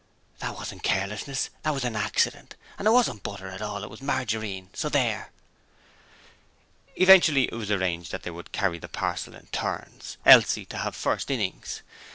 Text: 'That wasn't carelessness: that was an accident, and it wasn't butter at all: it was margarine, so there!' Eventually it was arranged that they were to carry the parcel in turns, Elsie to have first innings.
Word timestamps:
'That 0.39 0.55
wasn't 0.55 0.81
carelessness: 0.81 1.51
that 1.61 1.75
was 1.75 1.83
an 1.83 1.95
accident, 1.95 2.55
and 2.79 2.87
it 2.87 2.89
wasn't 2.89 3.21
butter 3.21 3.49
at 3.49 3.61
all: 3.61 3.83
it 3.83 3.89
was 3.91 4.01
margarine, 4.01 4.71
so 4.73 4.89
there!' 4.89 5.29
Eventually 6.95 7.43
it 7.43 7.53
was 7.53 7.69
arranged 7.69 8.11
that 8.11 8.23
they 8.23 8.31
were 8.31 8.41
to 8.41 8.49
carry 8.49 8.79
the 8.79 8.87
parcel 8.89 9.35
in 9.35 9.45
turns, 9.51 10.17
Elsie 10.25 10.65
to 10.65 10.79
have 10.79 10.95
first 10.95 11.29
innings. 11.29 11.83